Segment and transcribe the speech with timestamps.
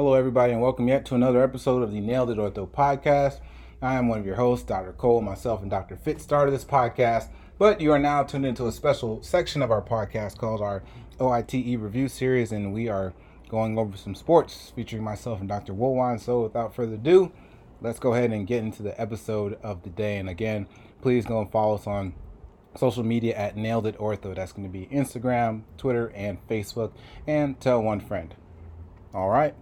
[0.00, 3.40] Hello, everybody, and welcome yet to another episode of the Nailed It Ortho podcast.
[3.82, 4.94] I am one of your hosts, Dr.
[4.94, 5.20] Cole.
[5.20, 5.94] Myself and Dr.
[5.94, 9.82] Fitz started this podcast, but you are now tuned into a special section of our
[9.82, 10.82] podcast called our
[11.20, 13.12] OITE review series, and we are
[13.50, 15.74] going over some sports featuring myself and Dr.
[15.74, 16.18] Woolwine.
[16.18, 17.30] So, without further ado,
[17.82, 20.16] let's go ahead and get into the episode of the day.
[20.16, 20.66] And again,
[21.02, 22.14] please go and follow us on
[22.74, 24.34] social media at Nailed It Ortho.
[24.34, 26.92] That's going to be Instagram, Twitter, and Facebook.
[27.26, 28.34] And tell one friend.
[29.12, 29.54] All right.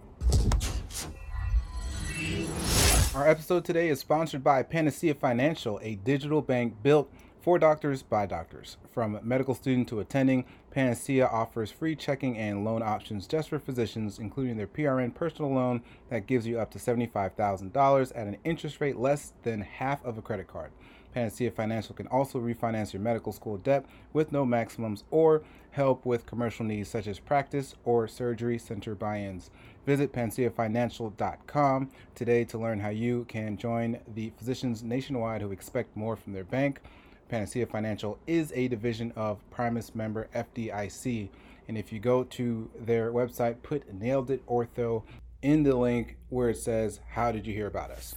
[3.15, 7.11] Our episode today is sponsored by Panacea Financial, a digital bank built
[7.41, 8.77] for doctors by doctors.
[8.93, 14.19] From medical student to attending, Panacea offers free checking and loan options just for physicians,
[14.19, 18.97] including their PRN personal loan that gives you up to $75,000 at an interest rate
[18.97, 20.71] less than half of a credit card.
[21.15, 25.43] Panacea Financial can also refinance your medical school debt with no maximums or
[25.79, 29.49] help with commercial needs such as practice or surgery center buy ins.
[29.87, 36.17] Visit panaceafinancial.com today to learn how you can join the physicians nationwide who expect more
[36.17, 36.81] from their bank.
[37.29, 41.29] Panacea Financial is a division of Primis member FDIC.
[41.69, 45.05] And if you go to their website, put Nailed It Ortho
[45.43, 48.15] in the link where it says, How did you hear about us?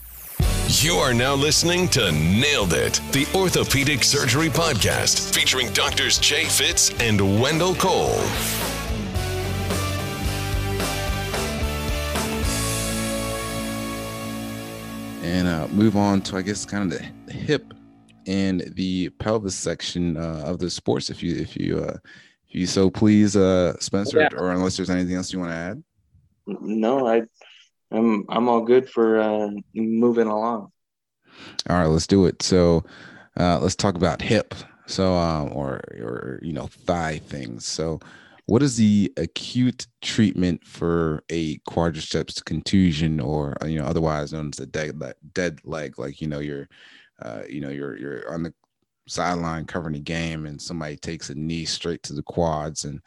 [0.84, 6.92] You are now listening to Nailed It, the Orthopedic Surgery Podcast, featuring doctors Jay Fitz
[7.02, 8.22] and Wendell Cole.
[15.24, 17.74] And uh, move on to, I guess, kind of the hip
[18.26, 21.10] and the pelvis section uh, of the sports.
[21.10, 21.98] If you, if you, uh,
[22.48, 24.30] if you so please, uh, Spencer, yeah.
[24.38, 25.84] or unless there's anything else you want to add.
[26.62, 27.24] No, I
[27.92, 30.72] I'm I'm all good for uh, moving along.
[31.70, 32.42] All right, let's do it.
[32.42, 32.84] So
[33.40, 34.56] uh, let's talk about hip.
[34.88, 37.66] So um, or or you know thigh things.
[37.66, 38.00] So
[38.46, 44.60] what is the acute treatment for a quadriceps contusion, or you know otherwise known as
[44.60, 45.00] a dead
[45.34, 46.00] dead leg?
[46.00, 46.68] Like you know you're
[47.22, 48.54] uh, you know you're you're on the
[49.08, 53.02] sideline covering the game, and somebody takes a knee straight to the quads and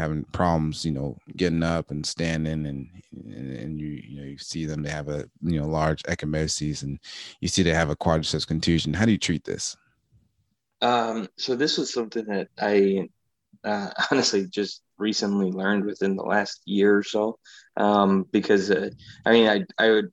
[0.00, 4.38] having problems, you know, getting up and standing, and and, and you you know you
[4.38, 6.98] see them they have a you know large ecchymosis, and
[7.40, 8.94] you see they have a quadriceps contusion.
[8.94, 9.76] How do you treat this?
[10.82, 13.08] Um, so this was something that I
[13.64, 17.38] uh, honestly just recently learned within the last year or so,
[17.76, 18.90] um, because uh,
[19.24, 20.12] I mean I I would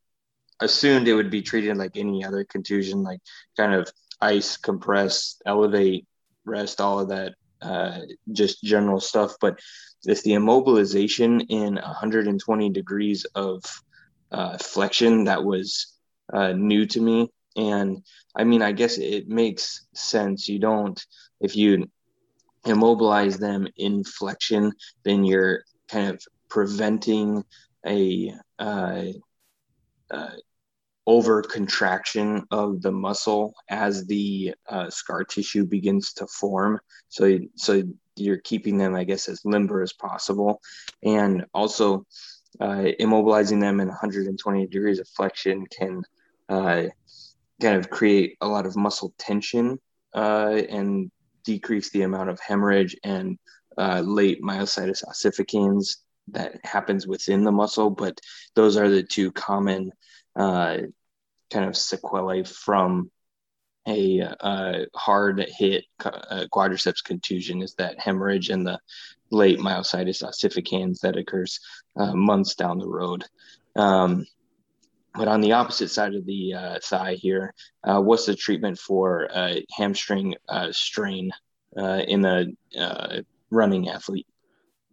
[0.60, 3.20] assumed it would be treated like any other contusion, like
[3.56, 3.90] kind of
[4.22, 6.08] ice, compress, elevate,
[6.46, 8.00] rest, all of that uh,
[8.32, 9.60] just general stuff, but
[10.06, 13.64] it's the immobilization in 120 degrees of
[14.32, 15.94] uh, flexion that was
[16.32, 17.32] uh, new to me.
[17.56, 18.04] And
[18.36, 20.48] I mean, I guess it makes sense.
[20.48, 21.04] You don't,
[21.40, 21.90] if you
[22.66, 27.44] immobilize them in flexion, then you're kind of preventing
[27.86, 29.04] a uh,
[30.12, 30.30] uh,
[31.08, 36.80] over contraction of the muscle as the uh, scar tissue begins to form.
[37.08, 37.82] So, so
[38.18, 40.62] you're keeping them, I guess, as limber as possible,
[41.02, 42.06] and also
[42.60, 46.04] uh, immobilizing them in 120 degrees of flexion can
[46.50, 46.84] uh,
[47.62, 49.80] kind of create a lot of muscle tension
[50.14, 51.10] uh, and
[51.46, 53.40] decrease the amount of hemorrhage and
[53.78, 55.98] uh, late myositis ossificans
[56.30, 57.90] that happens within the muscle.
[57.90, 58.20] But
[58.56, 59.92] those are the two common
[60.36, 60.78] uh,
[61.52, 63.10] kind of sequelae from
[63.88, 68.80] a uh, hard hit uh, quadriceps contusion is that hemorrhage and the
[69.32, 71.60] late myositis ossificans that occurs
[71.96, 73.24] uh, months down the road.
[73.76, 74.26] Um,
[75.16, 77.54] but on the opposite side of the uh, thigh here,
[77.84, 80.36] uh, what's the treatment for a hamstring
[80.72, 81.32] strain
[81.76, 84.28] in a running athlete?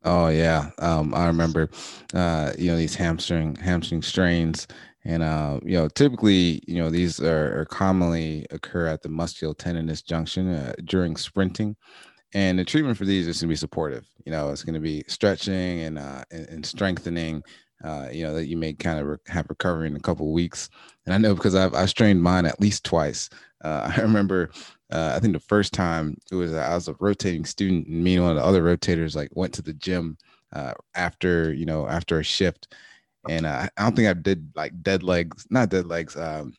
[0.04, 1.68] Oh yeah, um, I remember,
[2.12, 4.66] you know, these hamstring hamstring strains
[5.04, 10.04] and uh, you know, typically, you know, these are, are commonly occur at the musculotendinous
[10.04, 11.76] junction uh, during sprinting.
[12.32, 14.06] And the treatment for these is going to be supportive.
[14.26, 17.42] You know, it's going to be stretching and uh, and, and strengthening.
[17.84, 20.70] Uh, you know that you may kind of re- have recovery in a couple weeks.
[21.04, 23.28] And I know because I've I strained mine at least twice.
[23.62, 24.50] Uh, I remember
[24.90, 28.14] uh, I think the first time it was I was a rotating student, and me
[28.14, 30.16] and one of the other rotators like went to the gym
[30.52, 32.74] uh, after you know after a shift,
[33.28, 36.54] and uh, I don't think I did like dead legs, not dead legs, um,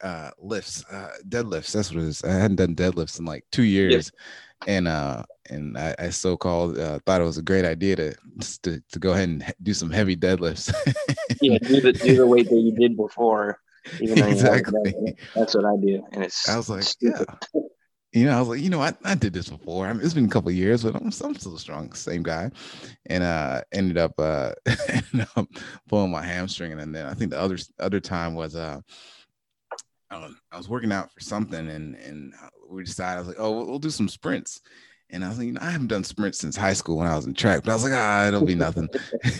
[0.00, 1.72] uh, lifts, uh, deadlifts.
[1.72, 2.24] That's what it is.
[2.24, 4.12] I hadn't done deadlifts in like two years,
[4.66, 8.14] and uh, and I, I so called uh, thought it was a great idea to
[8.62, 10.72] to, to go ahead and do some heavy deadlifts.
[11.40, 13.60] yeah, do the do the weight that you did before.
[14.00, 15.16] Even exactly.
[15.34, 16.48] That's what I do, and it's.
[16.48, 17.26] I was like, stupid.
[17.54, 17.60] yeah.
[18.16, 19.86] You know, I was like, you know, I, I did this before.
[19.86, 22.50] I mean, it's been a couple years, but I'm, I'm still strong, same guy.
[23.06, 24.52] And uh ended up uh
[24.88, 25.46] ended up
[25.86, 26.72] pulling my hamstring.
[26.72, 28.80] And then I think the other other time was uh
[30.10, 32.32] I was working out for something and and
[32.70, 34.62] we decided I was like, oh, we'll, we'll do some sprints.
[35.10, 37.14] And I was like, you know, I haven't done sprints since high school when I
[37.14, 38.88] was in track, but I was like, ah, it'll be nothing.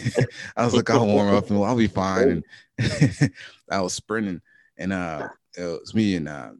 [0.56, 2.44] I was like, I'll warm up and I'll be fine.
[2.78, 3.32] And
[3.70, 4.42] I was sprinting,
[4.76, 6.50] and uh, it was me and uh,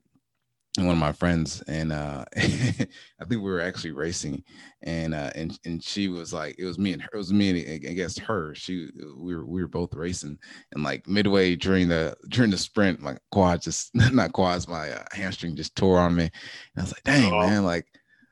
[0.85, 2.89] one of my friends, and uh, I think
[3.31, 4.45] we were actually racing,
[4.83, 7.51] and uh, and and she was like, it was me and her, it was me
[7.51, 8.55] and against her.
[8.55, 10.39] She, we were we were both racing,
[10.73, 15.05] and like midway during the during the sprint, my quad just not quads, my uh,
[15.13, 16.33] hamstring just tore on me, and
[16.77, 17.41] I was like, dang oh.
[17.41, 17.87] man, like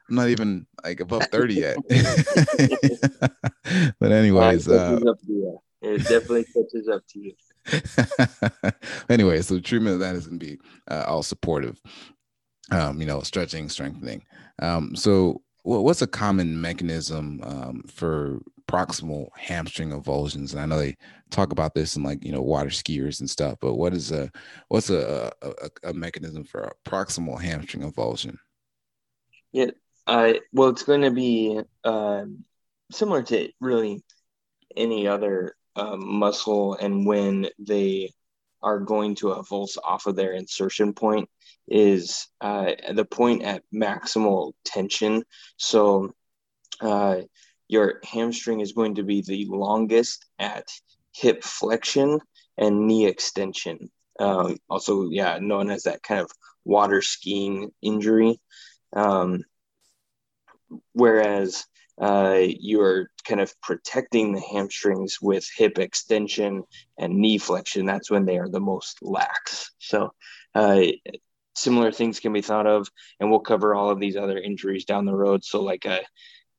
[0.09, 1.77] I'm not even like above 30 yet.
[3.99, 5.01] but anyways, uh,
[5.83, 7.33] it definitely catches up to you.
[9.09, 10.59] anyway, so the treatment of that is going to be
[10.91, 11.81] uh, all supportive.
[12.71, 14.25] Um, you know, stretching, strengthening.
[14.61, 20.53] Um, so what's a common mechanism um, for proximal hamstring avulsions?
[20.53, 20.97] And I know they
[21.31, 24.31] talk about this in like you know water skiers and stuff, but what is a
[24.69, 28.37] what's a a, a mechanism for a proximal hamstring avulsion?
[29.53, 29.71] Yeah,
[30.07, 32.25] uh, well, it's going to be uh,
[32.91, 34.03] similar to really
[34.77, 38.13] any other um, muscle, and when they
[38.63, 41.29] are going to avulse off of their insertion point
[41.69, 45.25] is uh, the point at maximal tension.
[45.57, 46.13] So
[46.81, 47.23] uh,
[47.69, 50.69] your hamstring is going to be the longest at
[51.15, 52.21] hip flexion
[52.57, 53.91] and knee extension.
[54.21, 56.31] Um, also, yeah, known as that kind of
[56.65, 58.41] water skiing injury.
[58.95, 59.45] Um,
[60.93, 61.65] whereas
[62.01, 66.65] uh, you're kind of protecting the hamstrings with hip extension
[66.99, 67.87] and knee flexion.
[67.87, 69.73] That's when they are the most lax.
[69.79, 70.13] So,
[70.55, 70.83] uh,
[71.55, 72.89] similar things can be thought of,
[73.21, 75.45] and we'll cover all of these other injuries down the road.
[75.45, 76.01] So, like a,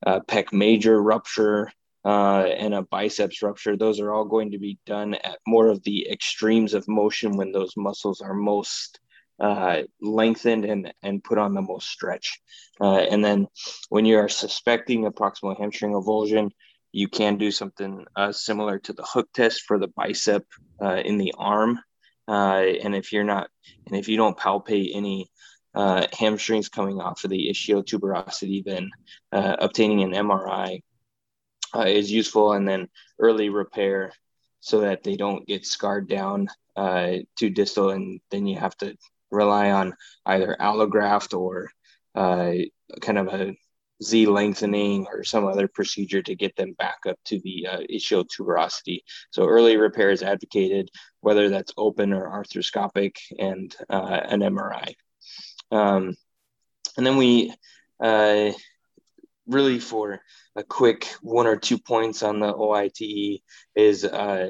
[0.03, 1.71] a pec major rupture.
[2.07, 5.81] Uh, and a biceps rupture, those are all going to be done at more of
[5.85, 8.99] the extremes of motion when those muscles are most
[9.39, 12.39] uh, lengthened and, and put on the most stretch.
[12.79, 13.47] Uh, and then
[13.89, 16.51] when you are suspecting a proximal hamstring avulsion,
[16.91, 20.45] you can do something uh, similar to the hook test for the bicep
[20.81, 21.79] uh, in the arm.
[22.27, 23.49] Uh, and if you're not,
[23.87, 25.29] and if you don't palpate any
[25.73, 28.89] uh, hamstrings coming off of the ischial tuberosity, then
[29.31, 30.81] obtaining an MRI
[31.85, 32.53] is useful.
[32.53, 32.87] And then
[33.19, 34.11] early repair
[34.59, 38.97] so that they don't get scarred down uh, too distal, and then you have to
[39.31, 39.93] rely on
[40.25, 41.69] either allograft or
[42.15, 42.53] uh,
[43.01, 43.55] kind of a
[44.03, 48.25] Z lengthening or some other procedure to get them back up to the uh, ischial
[48.25, 48.99] tuberosity.
[49.31, 50.89] So early repair is advocated,
[51.21, 54.93] whether that's open or arthroscopic, and uh, an MRI.
[55.71, 56.15] Um,
[56.97, 57.53] and then we
[58.01, 58.51] uh,
[59.47, 60.19] really for
[60.55, 63.41] a quick one or two points on the OITE
[63.75, 64.49] is uh,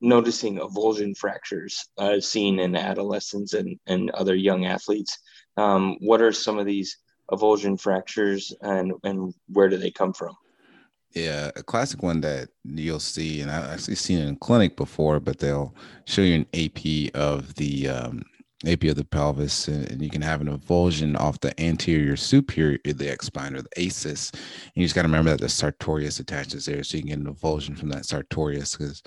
[0.00, 5.18] noticing avulsion fractures uh, seen in adolescents and, and other young athletes.
[5.56, 6.98] Um, what are some of these
[7.30, 10.36] avulsion fractures and, and where do they come from?
[11.14, 15.18] Yeah, a classic one that you'll see, and I've actually seen it in clinic before,
[15.18, 15.74] but they'll
[16.04, 18.22] show you an AP of the um,
[18.66, 23.22] AP of the pelvis, and, you can have an avulsion off the anterior superior iliac
[23.22, 24.30] spine or the ASIS.
[24.30, 27.18] And you just got to remember that the sartorius attaches there, so you can get
[27.18, 29.02] an avulsion from that sartorius because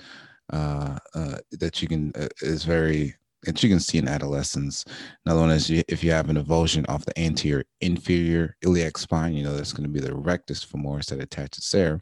[0.52, 3.14] uh, uh, that you can uh, is very
[3.44, 4.84] that you can see in adolescents.
[5.24, 9.42] Another one is if you have an avulsion off the anterior inferior iliac spine, you
[9.42, 12.00] know that's going to be the rectus femoris that attaches there.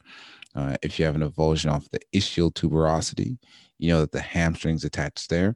[0.54, 3.38] Uh, if you have an avulsion off the ischial tuberosity,
[3.78, 5.54] you know that the hamstrings attached there.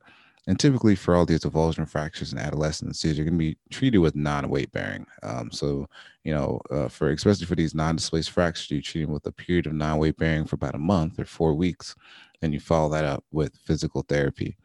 [0.49, 3.99] And typically, for all these avulsion fractures in adolescents, these are going to be treated
[3.99, 5.07] with non-weight bearing.
[5.23, 5.89] Um, so,
[6.25, 9.67] you know, uh, for especially for these non-displaced fractures, you treat them with a period
[9.67, 11.95] of non-weight bearing for about a month or four weeks,
[12.43, 14.57] and you follow that up with physical therapy.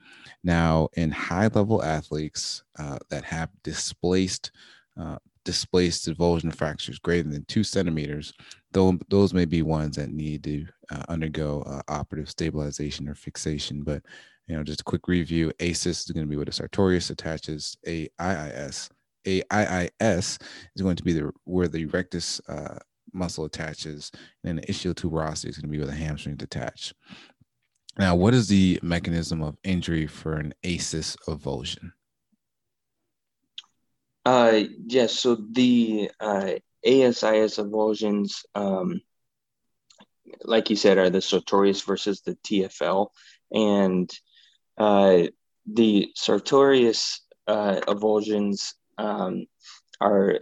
[0.44, 4.52] Now, in high-level athletes uh, that have displaced
[5.00, 8.34] uh, displaced avulsion fractures greater than two centimeters,
[8.74, 13.82] though those may be ones that need to uh, undergo uh, operative stabilization or fixation.
[13.82, 14.04] But
[14.48, 15.52] you know, just a quick review.
[15.60, 17.78] ASIS is going to be what a sartorius attaches.
[17.88, 18.90] AIIS,
[19.26, 20.42] AIIS
[20.76, 22.78] is going to be the where the rectus uh,
[23.14, 24.12] muscle attaches,
[24.44, 26.94] and then the ischial tuberosity is going to be where the hamstrings attach.
[28.00, 31.94] Now, what is the mechanism of injury for an ASIS avulsion?
[34.24, 36.52] Uh, yes, so the uh,
[36.86, 39.02] ASIS avulsions, um,
[40.44, 43.08] like you said, are the sartorius versus the TFL.
[43.52, 44.12] And
[44.78, 45.24] uh,
[45.66, 49.46] the sartorius uh, avulsions um,
[50.00, 50.40] are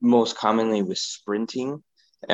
[0.00, 1.82] most commonly with sprinting,
[2.28, 2.32] uh,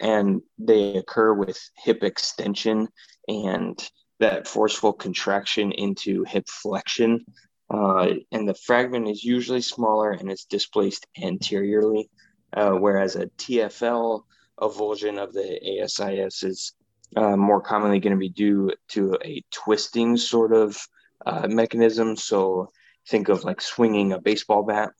[0.00, 2.88] and they occur with hip extension
[3.28, 3.78] and
[4.20, 7.24] that forceful contraction into hip flexion.
[7.72, 12.08] Uh, and the fragment is usually smaller and it's displaced anteriorly,
[12.52, 14.22] uh, whereas a TFL
[14.60, 16.74] avulsion of the ASIS is
[17.16, 20.78] uh, more commonly going to be due to a twisting sort of
[21.26, 22.16] uh, mechanism.
[22.16, 22.70] So
[23.08, 24.90] think of like swinging a baseball bat,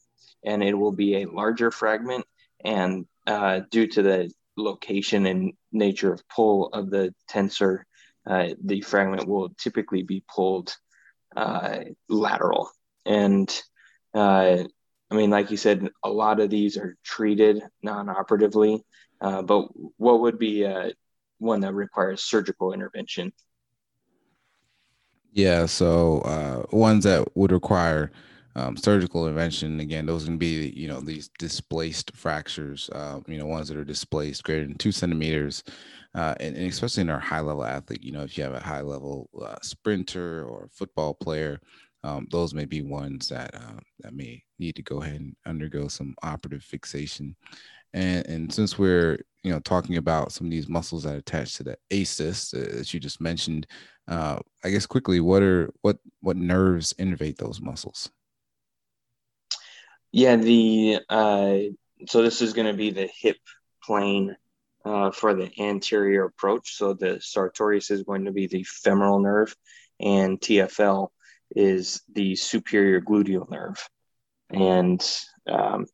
[0.44, 2.24] and it will be a larger fragment.
[2.64, 7.82] And uh, due to the location and nature of pull of the tensor,
[8.26, 10.74] uh, the fragment will typically be pulled
[11.36, 12.70] uh, lateral.
[13.04, 13.48] And
[14.14, 14.64] uh,
[15.10, 18.82] I mean, like you said, a lot of these are treated non-operatively.
[19.20, 20.66] but what would be
[21.38, 23.32] one that requires surgical intervention?
[25.32, 28.12] Yeah, so uh, ones that would require
[28.54, 33.46] um, surgical intervention, again, those can be, you know, these displaced fractures, uh, you know,
[33.46, 35.64] ones that are displaced greater than two centimeters.
[36.14, 38.60] Uh, and, and, especially in our high level athlete, you know, if you have a
[38.60, 41.58] high level uh, sprinter or football player,
[42.04, 45.88] um, those may be ones that uh, that may need to go ahead and undergo
[45.88, 47.36] some operative fixation.
[47.94, 51.62] And, and since we're you know talking about some of these muscles that attach to
[51.62, 53.66] the ASIS uh, that you just mentioned,
[54.08, 58.10] uh, I guess quickly, what are what what nerves innervate those muscles?
[60.10, 61.56] Yeah, the uh,
[62.06, 63.38] so this is going to be the hip
[63.82, 64.36] plane
[64.84, 66.76] uh, for the anterior approach.
[66.76, 69.54] So the sartorius is going to be the femoral nerve,
[70.00, 71.08] and TFL
[71.54, 73.88] is the superior gluteal nerve,
[74.50, 75.02] and
[75.48, 75.86] um,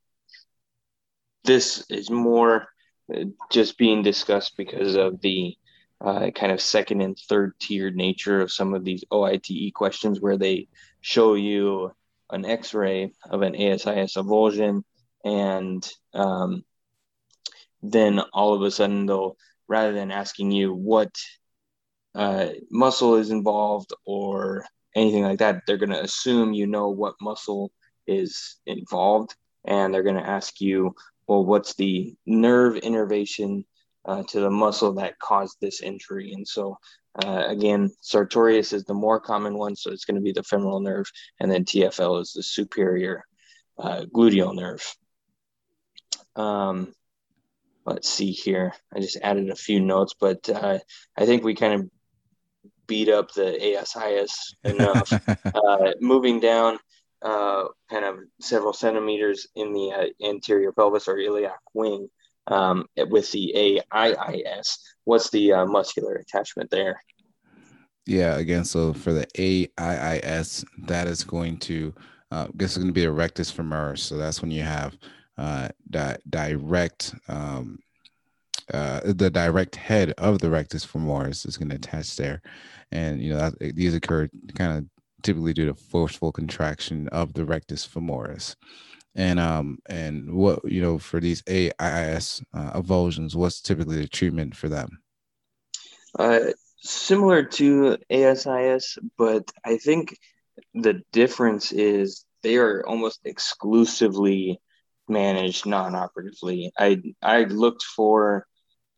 [1.44, 2.68] this is more
[3.14, 5.56] uh, just being discussed because of the
[6.00, 10.36] uh, kind of second and third tier nature of some of these OITE questions where
[10.36, 10.68] they
[11.00, 11.90] show you
[12.30, 14.82] an x-ray of an ASIS avulsion
[15.24, 16.64] and um,
[17.82, 19.36] then all of a sudden they'll
[19.68, 21.10] rather than asking you what
[22.14, 24.64] uh, muscle is involved or
[24.96, 27.70] anything like that they're going to assume you know what muscle
[28.06, 30.94] is involved and they're going to ask you
[31.28, 33.64] well, what's the nerve innervation
[34.06, 36.32] uh, to the muscle that caused this injury?
[36.32, 36.78] And so,
[37.22, 40.80] uh, again, sartorius is the more common one, so it's going to be the femoral
[40.80, 43.24] nerve, and then TFL is the superior
[43.78, 44.82] uh, gluteal nerve.
[46.34, 46.94] Um,
[47.88, 48.74] let's see here.
[48.94, 50.78] I just added a few notes, but uh,
[51.16, 51.90] I think we kind of
[52.86, 55.12] beat up the ASIS enough.
[55.44, 56.78] uh, moving down,
[57.22, 62.08] uh, kind of several centimeters in the uh, anterior pelvis or iliac wing
[62.46, 64.78] um, with the AIIS.
[65.04, 67.02] What's the uh, muscular attachment there?
[68.06, 71.94] Yeah, again, so for the AIIS, that is going to,
[72.30, 73.98] uh, this is going to be a rectus femoris.
[73.98, 74.96] So that's when you have
[75.38, 77.78] uh, di- direct, um,
[78.72, 82.42] uh, the direct head of the rectus femoris is going to attach there.
[82.92, 84.84] And, you know, that, these occur kind of
[85.22, 88.56] typically due to forceful contraction of the rectus femoris.
[89.14, 94.54] And um and what you know for these AIS uh, avulsions, what's typically the treatment
[94.54, 95.00] for them?
[96.16, 100.16] Uh, similar to ASIS, but I think
[100.74, 104.60] the difference is they are almost exclusively
[105.08, 106.72] managed non-operatively.
[106.78, 108.46] I I looked for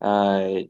[0.00, 0.60] uh,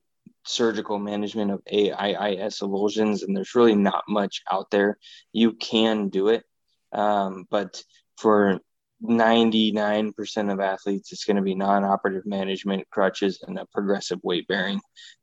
[0.45, 4.99] surgical management of AIIS avulsions, and there's really not much out there.
[5.33, 6.45] You can do it,
[6.93, 7.83] um, but
[8.17, 8.61] for
[9.03, 14.47] 99% of athletes, it's going to be non operative management, crutches, and a progressive weight
[14.47, 14.81] bearing,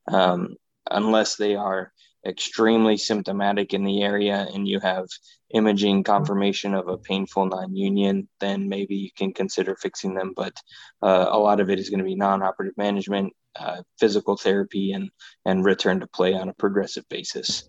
[0.08, 0.56] um,
[0.90, 1.92] unless they are
[2.28, 5.06] extremely symptomatic in the area and you have
[5.52, 10.62] imaging confirmation of a painful non-union then maybe you can consider fixing them but
[11.02, 15.10] uh, a lot of it is going to be non-operative management uh, physical therapy and
[15.46, 17.68] and return to play on a progressive basis.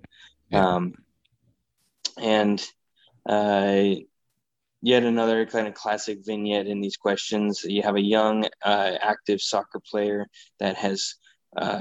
[0.51, 0.67] Yeah.
[0.67, 0.95] Um,
[2.21, 2.63] and
[3.29, 3.85] uh,
[4.83, 7.65] yet another kind of classic vignette in these questions.
[7.65, 10.27] You have a young, uh, active soccer player
[10.61, 11.15] that has
[11.57, 11.81] uh,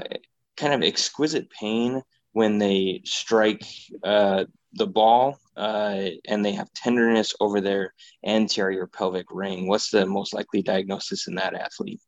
[0.56, 3.64] kind of exquisite pain when they strike
[4.04, 4.44] uh,
[4.74, 7.94] the ball uh, and they have tenderness over their
[8.24, 9.66] anterior pelvic ring.
[9.66, 12.00] What's the most likely diagnosis in that athlete?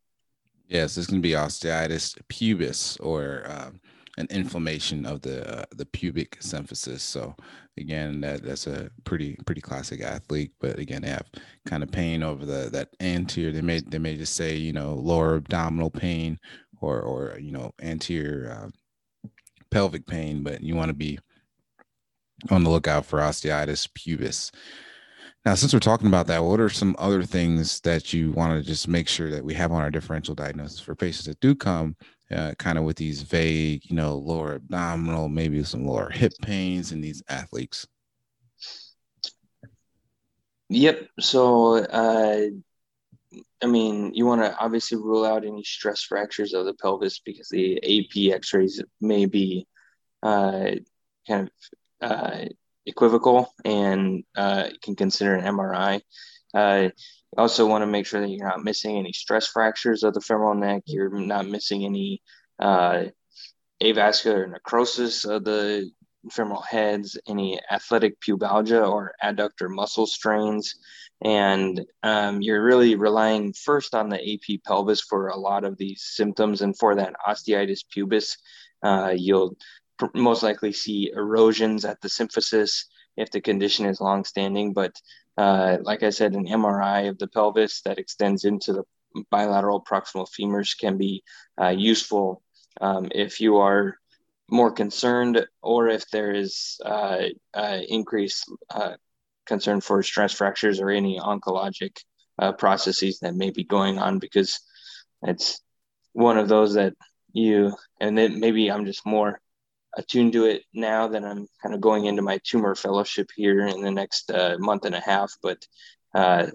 [0.67, 3.81] Yes, going to be osteitis pubis or um,
[4.17, 7.01] an inflammation of the uh, the pubic symphysis.
[7.01, 7.35] So
[7.77, 10.51] again, that that's a pretty pretty classic athlete.
[10.61, 11.29] But again, they have
[11.65, 13.51] kind of pain over the that anterior.
[13.51, 16.39] They may they may just say you know lower abdominal pain
[16.79, 18.69] or or you know anterior uh,
[19.71, 21.19] pelvic pain, but you want to be
[22.49, 24.51] on the lookout for osteitis pubis.
[25.45, 28.67] Now, since we're talking about that, what are some other things that you want to
[28.67, 31.95] just make sure that we have on our differential diagnosis for patients that do come
[32.31, 36.91] uh, kind of with these vague, you know, lower abdominal, maybe some lower hip pains
[36.91, 37.87] in these athletes?
[40.69, 41.07] Yep.
[41.19, 42.45] So, uh,
[43.63, 47.47] I mean, you want to obviously rule out any stress fractures of the pelvis because
[47.49, 49.67] the AP x rays may be
[50.21, 50.71] uh,
[51.27, 51.49] kind of
[52.01, 52.45] uh,
[52.85, 56.01] equivocal and uh, can consider an MRI.
[56.53, 60.13] Uh, you also want to make sure that you're not missing any stress fractures of
[60.13, 60.83] the femoral neck.
[60.85, 62.21] You're not missing any
[62.59, 63.05] uh,
[63.81, 65.89] avascular necrosis of the
[66.29, 70.75] femoral heads, any athletic pubalgia or adductor muscle strains.
[71.23, 76.03] And um, you're really relying first on the AP pelvis for a lot of these
[76.03, 76.61] symptoms.
[76.61, 78.37] And for that osteitis pubis,
[78.83, 79.55] uh, you'll
[80.15, 82.85] most likely see erosions at the symphysis
[83.17, 84.73] if the condition is long-standing.
[84.73, 84.95] But
[85.37, 88.83] uh, like I said, an MRI of the pelvis that extends into the
[89.29, 91.23] bilateral proximal femurs can be
[91.61, 92.41] uh, useful
[92.79, 93.97] um, if you are
[94.51, 98.93] more concerned or if there is uh, uh increased uh,
[99.45, 101.97] concern for stress fractures or any oncologic
[102.39, 104.59] uh, processes that may be going on because
[105.23, 105.61] it's
[106.13, 106.93] one of those that
[107.33, 109.39] you and then maybe I'm just more
[109.95, 113.81] attuned to it now that I'm kind of going into my tumor fellowship here in
[113.81, 115.33] the next uh, month and a half.
[115.41, 115.65] But
[116.13, 116.47] uh,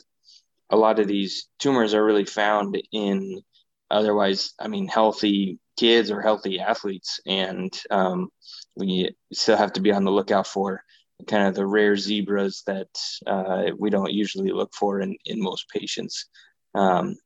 [0.71, 3.43] a lot of these tumors are really found in
[3.91, 7.21] otherwise, I mean, healthy kids or healthy athletes.
[7.27, 8.29] And um,
[8.77, 10.83] we still have to be on the lookout for
[11.27, 12.89] kind of the rare zebras that
[13.27, 16.27] uh, we don't usually look for in, in most patients.
[16.75, 17.17] Um,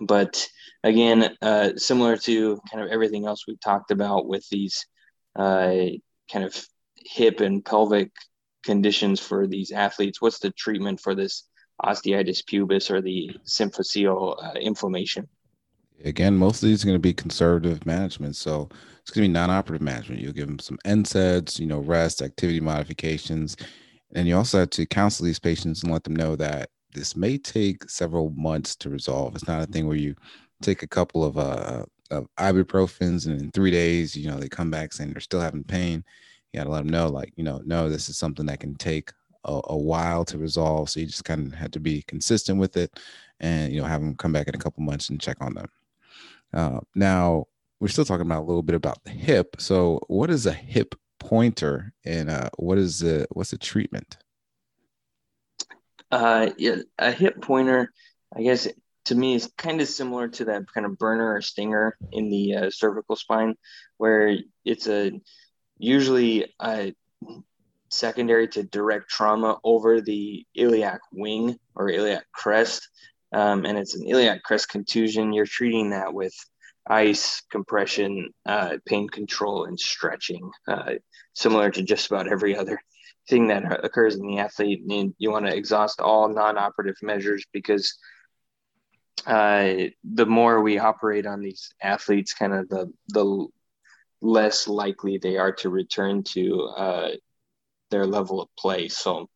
[0.00, 0.48] but
[0.82, 4.86] again, uh, similar to kind of everything else we've talked about with these
[5.36, 5.74] uh,
[6.30, 8.10] kind of hip and pelvic
[8.62, 10.20] conditions for these athletes?
[10.20, 11.48] What's the treatment for this
[11.84, 15.28] osteitis pubis or the symphyseal uh, inflammation?
[16.04, 18.36] Again, most of these are going to be conservative management.
[18.36, 18.68] So
[19.00, 20.20] it's going to be non-operative management.
[20.20, 23.56] You'll give them some NSAIDs, you know, rest, activity modifications.
[24.14, 27.38] And you also have to counsel these patients and let them know that this may
[27.38, 29.34] take several months to resolve.
[29.34, 30.14] It's not a thing where you
[30.60, 34.70] take a couple of uh, of ibuprofens and in three days you know they come
[34.70, 36.04] back saying they're still having pain
[36.52, 38.74] you got to let them know like you know no this is something that can
[38.74, 39.10] take
[39.44, 42.76] a, a while to resolve so you just kind of have to be consistent with
[42.76, 43.00] it
[43.40, 45.66] and you know have them come back in a couple months and check on them
[46.54, 47.46] uh, now
[47.80, 50.94] we're still talking about a little bit about the hip so what is a hip
[51.18, 54.16] pointer and uh, what is the what's the treatment
[56.10, 57.92] uh, yeah, a hip pointer
[58.36, 58.68] i guess
[59.06, 62.54] to me is kind of similar to that kind of burner or stinger in the
[62.54, 63.56] uh, cervical spine,
[63.96, 65.12] where it's a
[65.78, 66.94] usually a
[67.88, 72.88] secondary to direct trauma over the iliac wing or iliac crest.
[73.32, 75.32] Um, and it's an iliac crest contusion.
[75.32, 76.34] You're treating that with
[76.86, 80.94] ice, compression, uh, pain control, and stretching, uh,
[81.32, 82.80] similar to just about every other
[83.28, 84.82] thing that occurs in the athlete.
[84.88, 87.96] And you want to exhaust all non operative measures because
[89.26, 93.46] uh, the more we operate on these athletes, kind of the the
[94.20, 97.10] less likely they are to return to uh,
[97.90, 98.88] their level of play.
[98.88, 99.28] So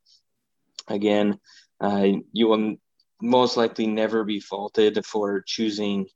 [0.89, 1.39] again,
[1.81, 2.77] uh, you will
[3.21, 6.07] most likely never be faulted for choosing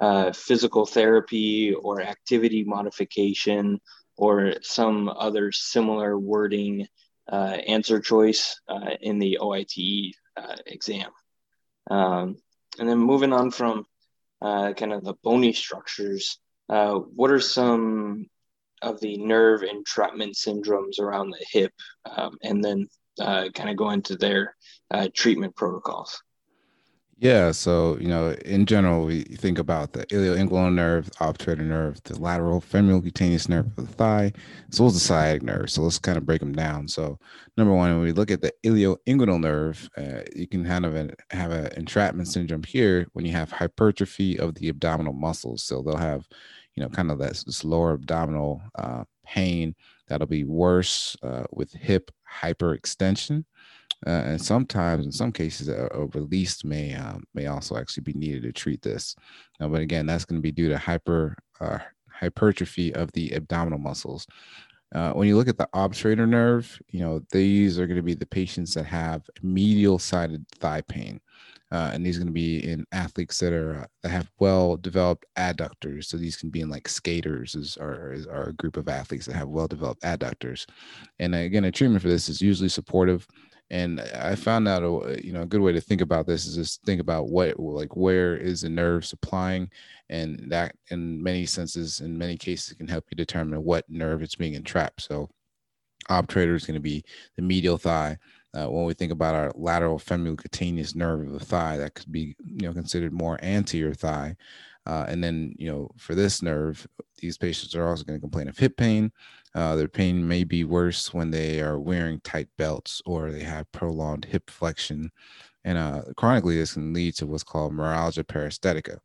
[0.00, 3.80] uh, physical therapy or activity modification
[4.16, 6.86] or some other similar wording
[7.30, 11.10] uh, answer choice uh, in the OITE uh, exam.
[11.90, 12.36] Um,
[12.78, 13.84] and then moving on from
[14.40, 18.26] uh, kind of the bony structures, uh, what are some
[18.82, 21.72] of the nerve entrapment syndromes around the hip?
[22.04, 24.54] Um, and then kind of go into their
[25.14, 26.22] treatment protocols.
[27.18, 31.98] Yeah, so you know, in general, we think about the ilioinguinal nerve, the obturator nerve,
[32.04, 34.32] the lateral femoral cutaneous nerve of the thigh,
[34.70, 35.70] as well as the sciatic nerve.
[35.70, 36.88] So let's kind of break them down.
[36.88, 37.18] So
[37.56, 41.52] number one, when we look at the ilioinguinal nerve, uh, you can kind of have
[41.52, 45.62] an entrapment syndrome here when you have hypertrophy of the abdominal muscles.
[45.62, 46.28] So they'll have,
[46.74, 49.74] you know, kind of that this lower abdominal uh, pain
[50.06, 52.10] that'll be worse uh, with hip
[52.42, 53.44] hyperextension
[54.06, 58.12] uh, and sometimes, in some cases, a, a release may um, may also actually be
[58.12, 59.16] needed to treat this.
[59.60, 61.78] Uh, but again, that's going to be due to hyper uh,
[62.10, 64.26] hypertrophy of the abdominal muscles.
[64.94, 68.14] Uh, when you look at the obturator nerve, you know these are going to be
[68.14, 71.20] the patients that have medial sided thigh pain.
[71.72, 74.76] Uh, and these are going to be in athletes that are uh, that have well
[74.76, 76.04] developed adductors.
[76.04, 79.34] So these can be in like skaters, is are, are a group of athletes that
[79.34, 80.64] have well developed adductors.
[81.18, 83.26] And again, a treatment for this is usually supportive
[83.70, 86.54] And I found out, a, you know, a good way to think about this is
[86.54, 89.70] just think about what, like, where is the nerve supplying,
[90.08, 94.36] and that, in many senses, in many cases, can help you determine what nerve it's
[94.36, 95.02] being entrapped.
[95.02, 95.28] So,
[96.08, 98.18] obturator is going to be the medial thigh.
[98.54, 102.10] Uh, when we think about our lateral femoral cutaneous nerve of the thigh, that could
[102.10, 104.36] be, you know, considered more anterior thigh.
[104.86, 106.86] Uh, and then, you know, for this nerve,
[107.18, 109.10] these patients are also going to complain of hip pain.
[109.56, 113.72] Uh, their pain may be worse when they are wearing tight belts or they have
[113.72, 115.10] prolonged hip flexion.
[115.64, 118.98] And uh, chronically, this can lead to what's called meralgia paresthetica.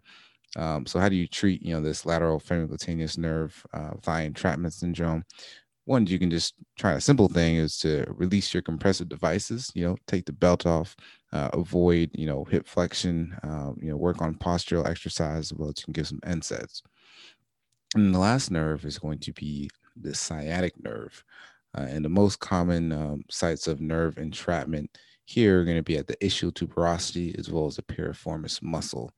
[0.58, 4.74] Um, so, how do you treat, you know, this lateral femorocutaneous nerve uh, thigh entrapment
[4.74, 5.24] syndrome?
[5.86, 9.72] One, you can just try a simple thing is to release your compressive devices.
[9.74, 10.98] You know, take the belt off,
[11.32, 13.38] uh, avoid, you know, hip flexion.
[13.42, 16.82] Uh, you know, work on postural exercise as well as you can give some NSAIDs.
[17.96, 21.24] And the last nerve is going to be the sciatic nerve.
[21.78, 24.90] Uh, and the most common um, sites of nerve entrapment
[25.26, 29.12] here are going to be at the ischial tuberosity as well as the piriformis muscle.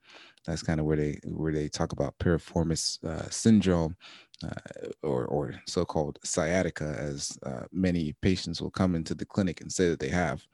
[0.45, 3.95] That's kind of where they where they talk about piriformis uh, syndrome
[4.43, 9.71] uh, or or so-called sciatica, as uh, many patients will come into the clinic and
[9.71, 10.45] say that they have.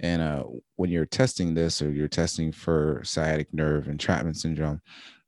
[0.00, 0.44] And uh,
[0.76, 4.80] when you're testing this or you're testing for sciatic nerve entrapment syndrome,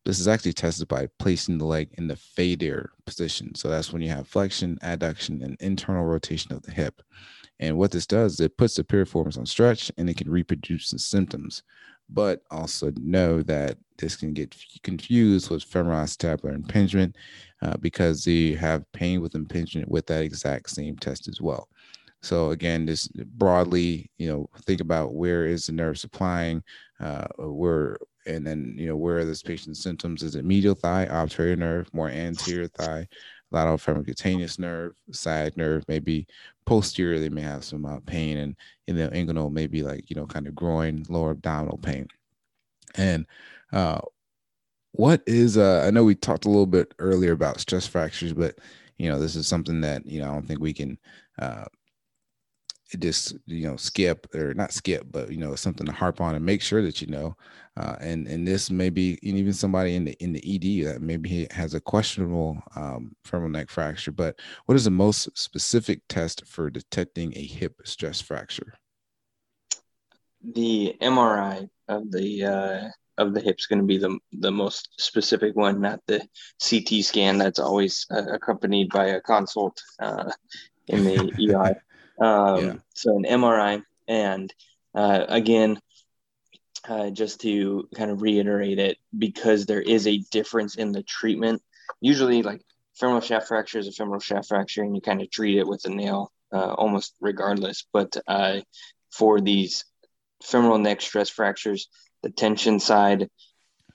[0.06, 3.52] this is actually tested by placing the leg in the FADIR position.
[3.56, 7.02] So that's when you have flexion, adduction, and internal rotation of the hip.
[7.58, 11.00] And what this does, it puts the piriformis on stretch and it can reproduce the
[11.00, 11.64] symptoms.
[12.08, 17.16] But also know that this can get confused with femoroacetabular impingement
[17.62, 21.68] uh, because you have pain with impingement with that exact same test as well.
[22.22, 26.62] So again, just broadly, you know, think about where is the nerve supplying,
[27.00, 30.22] uh, where and then you know where are this patient's symptoms?
[30.22, 33.06] Is it medial thigh, obturator nerve, more anterior thigh,
[33.50, 36.26] lateral femorocutaneous nerve, sciatic nerve, maybe
[36.64, 40.26] posterior they may have some uh, pain, and in the inguinal maybe like you know
[40.26, 42.08] kind of groin, lower abdominal pain,
[42.96, 43.26] and
[43.72, 44.00] uh,
[44.92, 48.58] what is uh, I know we talked a little bit earlier about stress fractures, but
[48.98, 50.98] you know this is something that you know I don't think we can
[51.38, 51.64] uh,
[52.98, 56.44] just you know skip or not skip but you know something to harp on and
[56.44, 57.36] make sure that you know
[57.76, 61.28] uh, and and this may be even somebody in the in the ed that maybe
[61.28, 66.46] he has a questionable um, femoral neck fracture but what is the most specific test
[66.46, 68.74] for detecting a hip stress fracture
[70.54, 74.90] the mri of the uh, of the hip is going to be the the most
[75.00, 76.20] specific one not the
[76.60, 80.30] ct scan that's always uh, accompanied by a consult uh,
[80.88, 81.74] in the EI.
[82.20, 82.74] Um, yeah.
[82.94, 84.52] So an MRI, and
[84.94, 85.80] uh, again,
[86.88, 91.62] uh, just to kind of reiterate it, because there is a difference in the treatment.
[92.00, 92.62] Usually, like
[92.94, 95.84] femoral shaft fracture is a femoral shaft fracture, and you kind of treat it with
[95.84, 97.86] a nail uh, almost regardless.
[97.92, 98.60] But uh,
[99.10, 99.84] for these
[100.42, 101.88] femoral neck stress fractures,
[102.22, 103.28] the tension side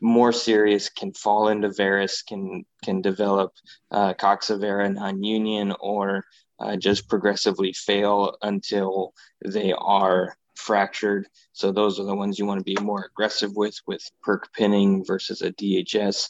[0.01, 3.53] more serious can fall into varus, can can develop
[3.91, 4.57] uh, coxa
[4.93, 6.25] non-union, or
[6.61, 11.27] uh, just progressively fail until they are fractured.
[11.53, 15.03] So those are the ones you want to be more aggressive with, with perk pinning
[15.03, 16.29] versus a DHS.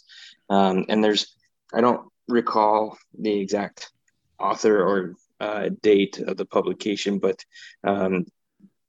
[0.50, 1.36] Um, and there's,
[1.74, 3.92] I don't recall the exact
[4.40, 7.44] author or uh, date of the publication, but
[7.84, 8.26] um,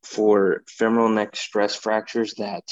[0.04, 2.64] for femoral neck stress fractures that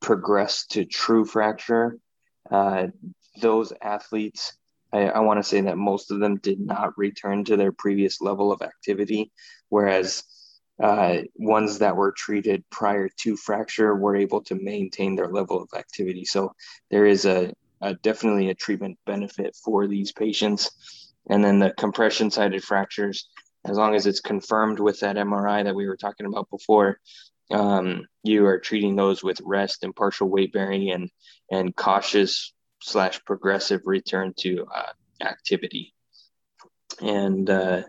[0.00, 1.96] progress to true fracture,
[2.50, 2.88] uh,
[3.40, 4.52] those athletes
[4.92, 8.20] I, I want to say that most of them did not return to their previous
[8.20, 9.30] level of activity,
[9.68, 10.24] whereas
[10.82, 15.68] uh, ones that were treated prior to fracture were able to maintain their level of
[15.76, 16.24] activity.
[16.24, 16.54] So
[16.90, 21.12] there is a, a definitely a treatment benefit for these patients.
[21.28, 23.28] And then the compression sided fractures,
[23.66, 26.98] as long as it's confirmed with that MRI that we were talking about before,
[27.50, 31.10] um, you are treating those with rest and partial weight bearing and
[31.50, 35.94] and cautious slash progressive return to uh, activity.
[37.00, 37.82] And uh,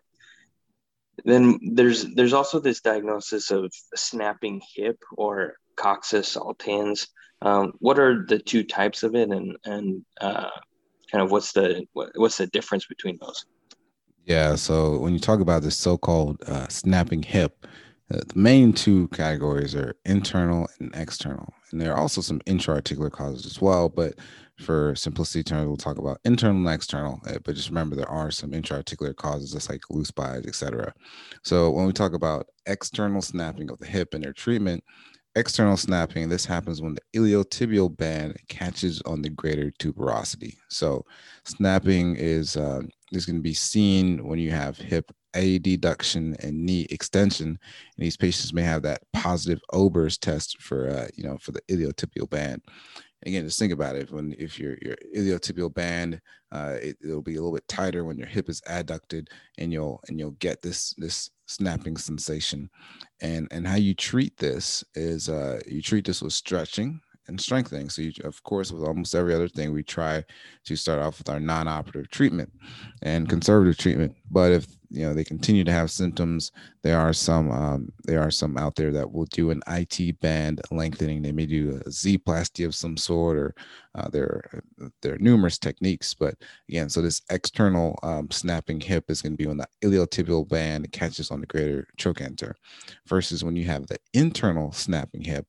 [1.25, 7.07] then there's there's also this diagnosis of snapping hip or coxa saltans.
[7.41, 10.49] Um, what are the two types of it, and and uh,
[11.11, 13.45] kind of what's the what, what's the difference between those?
[14.25, 17.65] Yeah, so when you talk about this so-called uh, snapping hip,
[18.13, 23.09] uh, the main two categories are internal and external, and there are also some intra-articular
[23.09, 23.89] causes as well.
[23.89, 24.15] But
[24.61, 28.31] for simplicity terms, we'll talk about internal and external, eh, but just remember there are
[28.31, 30.93] some intra-articular causes, just like loose bodies, etc.
[31.43, 34.83] So when we talk about external snapping of the hip and their treatment,
[35.35, 40.55] external snapping, this happens when the iliotibial band catches on the greater tuberosity.
[40.69, 41.05] So
[41.45, 46.87] snapping is uh, is going to be seen when you have hip adduction and knee
[46.89, 47.47] extension.
[47.47, 47.57] And
[47.97, 52.29] these patients may have that positive Ober's test for, uh, you know, for the iliotibial
[52.29, 52.61] band.
[53.25, 54.11] Again, just think about it.
[54.11, 58.17] When if your your iliotibial band, uh, it, will be a little bit tighter when
[58.17, 62.69] your hip is adducted, and you'll and you'll get this this snapping sensation.
[63.21, 67.01] And and how you treat this is uh, you treat this with stretching
[67.31, 67.89] and strengthening.
[67.89, 70.23] So, you, of course, with almost every other thing, we try
[70.65, 72.51] to start off with our non-operative treatment
[73.01, 74.15] and conservative treatment.
[74.29, 76.51] But if you know they continue to have symptoms,
[76.83, 80.61] there are some um, there are some out there that will do an IT band
[80.69, 81.21] lengthening.
[81.21, 83.55] They may do a Z plasty of some sort, or
[83.95, 84.43] uh, there
[85.01, 86.13] there are numerous techniques.
[86.13, 86.35] But
[86.69, 90.91] again, so this external um, snapping hip is going to be when the iliotibial band
[90.91, 92.55] catches on the greater trochanter,
[93.07, 95.47] versus when you have the internal snapping hip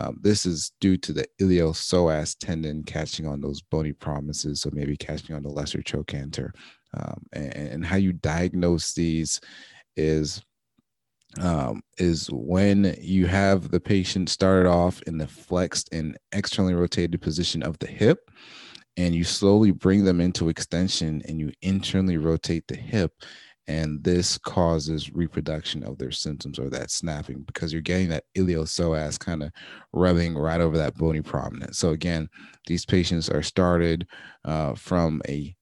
[0.00, 4.96] um, this is due to the iliopsoas tendon catching on those bony prominences, so maybe
[4.96, 6.52] catching on the lesser trochanter.
[6.94, 9.40] Um, and, and, how you diagnose these
[9.96, 10.42] is
[11.40, 17.20] um, is when you have the patient started off in the flexed and externally rotated
[17.22, 18.30] position of the hip,
[18.98, 23.12] and you slowly bring them into extension and you internally rotate the hip
[23.68, 29.18] and this causes reproduction of their symptoms or that snapping because you're getting that iliopsoas
[29.18, 29.52] kind of
[29.92, 31.78] rubbing right over that bony prominence.
[31.78, 32.28] So again,
[32.66, 34.06] these patients are started
[34.44, 35.54] uh, from a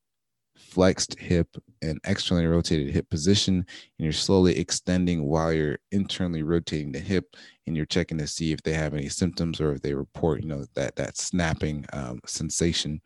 [0.70, 1.48] flexed hip
[1.82, 3.66] and externally rotated hip position and
[3.98, 7.34] you're slowly extending while you're internally rotating the hip
[7.66, 10.48] and you're checking to see if they have any symptoms or if they report you
[10.48, 13.00] know that that snapping um, sensation.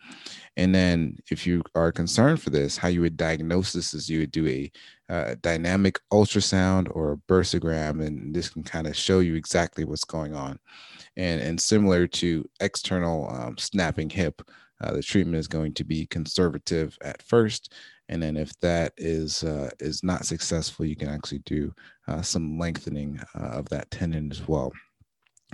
[0.57, 4.20] And then if you are concerned for this how you would diagnose this is you
[4.20, 4.70] would do a
[5.09, 10.05] uh, dynamic ultrasound or a bursogram and this can kind of show you exactly what's
[10.05, 10.59] going on.
[11.16, 14.42] And and similar to external um, snapping hip
[14.80, 17.72] uh, the treatment is going to be conservative at first,
[18.08, 21.72] and then if that is uh, is not successful, you can actually do
[22.08, 24.72] uh, some lengthening uh, of that tendon as well.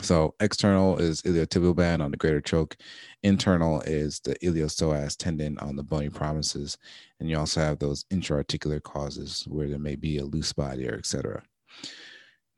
[0.03, 2.75] So external is iliotibial band on the greater troch.
[3.23, 6.79] Internal is the iliopsoas tendon on the bony prominences,
[7.19, 10.95] and you also have those intra-articular causes where there may be a loose body or
[10.95, 11.43] etc.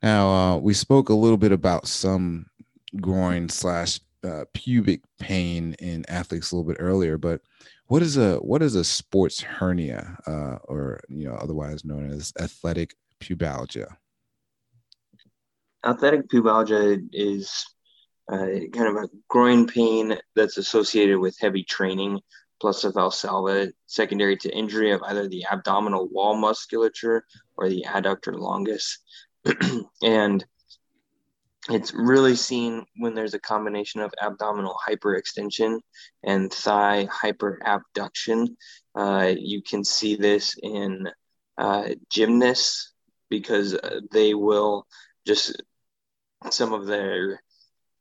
[0.03, 2.46] Now uh, we spoke a little bit about some
[3.01, 7.41] groin slash uh, pubic pain in athletes a little bit earlier, but
[7.87, 12.33] what is a what is a sports hernia, uh, or you know, otherwise known as
[12.41, 13.97] athletic pubalgia?
[15.85, 17.65] Athletic pubalgia is
[18.31, 22.21] uh, kind of a groin pain that's associated with heavy training
[22.61, 27.25] plus a valsalva secondary to injury of either the abdominal wall musculature
[27.57, 28.99] or the adductor longus.
[30.03, 30.45] and
[31.70, 35.79] it's really seen when there's a combination of abdominal hyperextension
[36.25, 38.48] and thigh hyperabduction.
[38.94, 41.09] Uh, you can see this in
[41.59, 42.92] uh, gymnasts
[43.31, 44.87] because uh, they will
[45.27, 45.62] just
[46.51, 47.40] some of their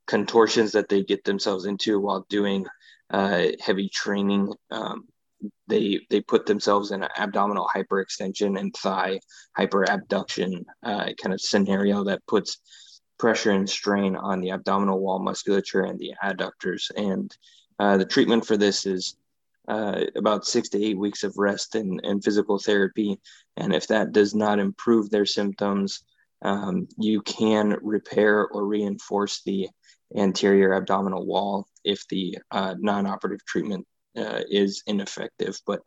[0.07, 2.65] contortions that they get themselves into while doing
[3.11, 4.51] uh, heavy training.
[4.71, 5.05] Um,
[5.67, 9.19] they they put themselves in an abdominal hyperextension and thigh
[9.57, 12.59] hyperabduction uh, kind of scenario that puts
[13.21, 16.89] pressure and strain on the abdominal wall musculature and the adductors.
[16.97, 17.33] And
[17.77, 19.15] uh, the treatment for this is
[19.67, 23.19] uh, about six to eight weeks of rest and, and physical therapy.
[23.57, 26.03] And if that does not improve their symptoms,
[26.41, 29.69] um, you can repair or reinforce the
[30.17, 33.85] anterior abdominal wall if the uh, non operative treatment
[34.17, 35.59] uh, is ineffective.
[35.67, 35.81] But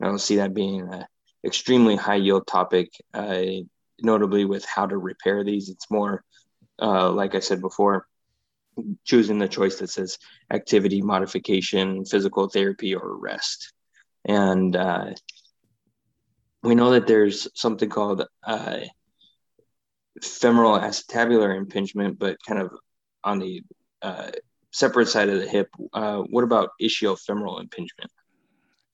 [0.00, 1.04] I don't see that being an
[1.44, 3.42] extremely high yield topic, uh,
[4.00, 5.68] notably with how to repair these.
[5.68, 6.24] It's more
[6.80, 8.06] uh, like I said before,
[9.04, 10.18] choosing the choice that says
[10.50, 13.72] activity modification, physical therapy, or rest.
[14.24, 15.10] And uh,
[16.62, 18.80] we know that there's something called uh,
[20.22, 22.70] femoral acetabular impingement, but kind of
[23.24, 23.62] on the
[24.02, 24.30] uh,
[24.72, 25.68] separate side of the hip.
[25.92, 28.10] Uh, what about ischiofemoral impingement?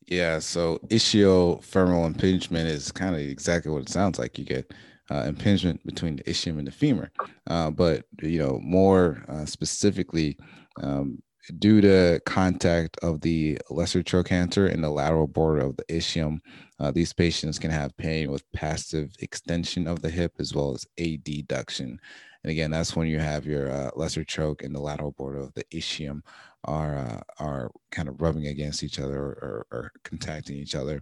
[0.07, 4.38] Yeah, so ischiofemoral impingement is kind of exactly what it sounds like.
[4.38, 4.73] You get
[5.11, 7.11] uh, impingement between the ischium and the femur.
[7.47, 10.37] Uh, but you know, more uh, specifically,
[10.83, 11.23] um,
[11.59, 16.38] due to contact of the lesser trochanter and the lateral border of the ischium,
[16.81, 20.87] uh, these patients can have pain with passive extension of the hip as well as
[20.99, 21.99] adduction.
[22.43, 25.55] And again, that's when you have your uh, lesser troch and the lateral border of
[25.55, 26.23] the ischium
[26.64, 31.00] are uh, are kind of rubbing against each other or, or, or, contacting each other.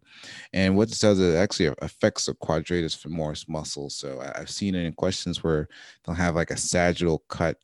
[0.52, 3.90] And what this does is actually affects the quadratus femoris muscle.
[3.90, 5.68] So I've seen it in questions where
[6.04, 7.58] they'll have like a sagittal cut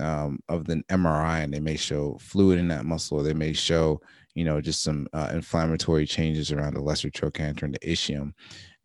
[0.00, 3.52] um, of the MRI, and they may show fluid in that muscle, or they may
[3.52, 4.00] show
[4.34, 8.32] you know just some uh, inflammatory changes around the lesser trochanter and the ischium.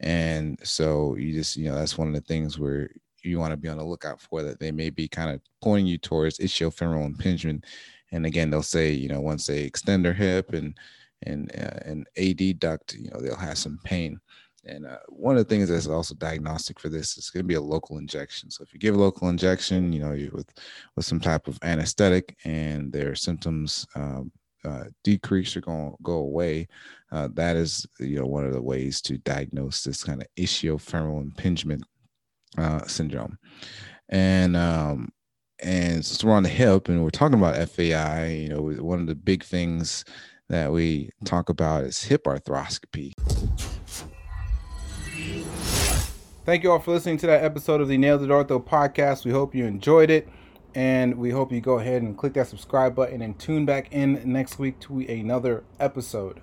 [0.02, 2.90] and so you just you know that's one of the things where
[3.24, 5.88] you want to be on the lookout for that they may be kind of pointing
[5.88, 7.66] you towards ischiofemoral impingement
[8.12, 10.78] and again they'll say you know once they extend their hip and
[11.24, 14.20] and uh, and adduct you know they'll have some pain
[14.68, 17.56] and uh, one of the things that's also diagnostic for this is going to be
[17.56, 18.52] a local injection.
[18.52, 20.50] So if you give a local injection, you know, you with
[20.96, 24.32] with some type of anesthetic, and their symptoms um,
[24.66, 26.68] uh, decrease or go go away,
[27.12, 31.22] uh, that is you know one of the ways to diagnose this kind of ischiofemoral
[31.22, 31.84] impingement
[32.58, 33.38] uh, syndrome.
[34.10, 35.10] And um,
[35.60, 39.08] and since we're on the hip and we're talking about FAI, you know, one of
[39.08, 40.06] the big things
[40.50, 43.14] that we talk about is hip arthroscopy.
[46.46, 49.26] Thank you all for listening to that episode of the Nailed It Ortho podcast.
[49.26, 50.30] We hope you enjoyed it.
[50.76, 54.22] And we hope you go ahead and click that subscribe button and tune back in
[54.32, 56.42] next week to another episode.